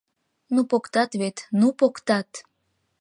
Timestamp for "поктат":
0.71-1.11, 1.79-2.29